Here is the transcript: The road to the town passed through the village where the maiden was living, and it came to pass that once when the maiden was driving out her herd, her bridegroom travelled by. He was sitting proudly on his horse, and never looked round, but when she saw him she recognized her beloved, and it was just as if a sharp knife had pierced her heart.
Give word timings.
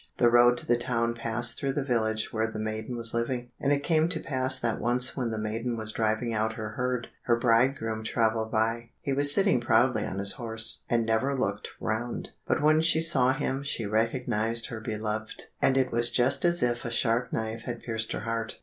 The 0.17 0.31
road 0.31 0.57
to 0.57 0.65
the 0.65 0.79
town 0.79 1.13
passed 1.13 1.59
through 1.59 1.73
the 1.73 1.83
village 1.83 2.33
where 2.33 2.47
the 2.47 2.57
maiden 2.57 2.95
was 2.97 3.13
living, 3.13 3.51
and 3.59 3.71
it 3.71 3.83
came 3.83 4.09
to 4.09 4.19
pass 4.19 4.57
that 4.57 4.81
once 4.81 5.15
when 5.15 5.29
the 5.29 5.37
maiden 5.37 5.77
was 5.77 5.91
driving 5.91 6.33
out 6.33 6.53
her 6.53 6.69
herd, 6.69 7.09
her 7.25 7.35
bridegroom 7.35 8.03
travelled 8.03 8.51
by. 8.51 8.89
He 8.99 9.13
was 9.13 9.31
sitting 9.31 9.61
proudly 9.61 10.03
on 10.03 10.17
his 10.17 10.31
horse, 10.31 10.79
and 10.89 11.05
never 11.05 11.35
looked 11.35 11.75
round, 11.79 12.31
but 12.47 12.63
when 12.63 12.81
she 12.81 12.99
saw 12.99 13.31
him 13.31 13.61
she 13.61 13.85
recognized 13.85 14.69
her 14.69 14.79
beloved, 14.79 15.49
and 15.61 15.77
it 15.77 15.91
was 15.91 16.09
just 16.09 16.45
as 16.45 16.63
if 16.63 16.83
a 16.83 16.89
sharp 16.89 17.31
knife 17.31 17.61
had 17.65 17.83
pierced 17.83 18.11
her 18.13 18.21
heart. 18.21 18.59